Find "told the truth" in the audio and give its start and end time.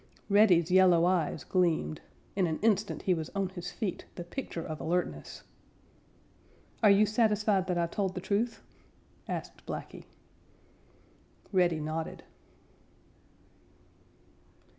7.85-8.63